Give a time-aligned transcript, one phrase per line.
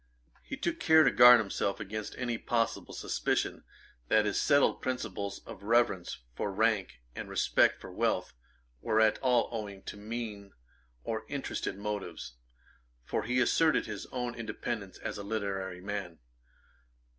[0.41, 3.63] He took care to guard himself against any possible suspicion
[4.07, 8.33] that his settled principles of reverence for rank and respect for wealth
[8.81, 10.53] were at all owing to mean
[11.03, 12.33] or interested motives;
[13.05, 16.17] for he asserted his own independence as a literary man.